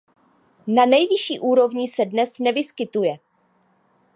Na 0.67 0.85
nejvyšší 0.85 1.39
úrovni 1.39 1.87
se 1.91 2.05
dnes 2.05 2.39
nevyskytuje. 2.39 3.17